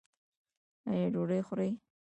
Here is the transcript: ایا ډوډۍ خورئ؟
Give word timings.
ایا 0.91 1.07
ډوډۍ 1.13 1.39
خورئ؟ 1.47 1.71